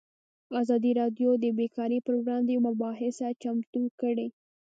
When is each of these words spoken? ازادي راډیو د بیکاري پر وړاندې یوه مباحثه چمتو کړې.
ازادي 0.61 0.91
راډیو 1.01 1.29
د 1.39 1.45
بیکاري 1.59 1.99
پر 2.05 2.13
وړاندې 2.21 2.51
یوه 2.55 2.65
مباحثه 2.67 3.27
چمتو 3.41 3.81
کړې. 3.99 4.27